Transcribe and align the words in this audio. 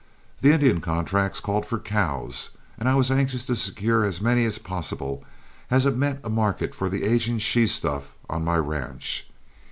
The 0.39 0.51
Indian 0.51 0.81
contracts 0.81 1.39
called 1.39 1.63
for 1.63 1.77
cows, 1.77 2.49
and 2.79 2.89
I 2.89 2.95
was 2.95 3.11
anxious 3.11 3.45
to 3.45 3.55
secure 3.55 4.03
as 4.03 4.19
many 4.19 4.45
as 4.45 4.57
possible, 4.57 5.23
as 5.69 5.85
it 5.85 5.95
meant 5.95 6.21
a 6.23 6.29
market 6.31 6.73
for 6.73 6.89
the 6.89 7.03
aging 7.03 7.37
she 7.37 7.67
stuff 7.67 8.15
on 8.27 8.43
my 8.43 8.57
ranch. 8.57 9.27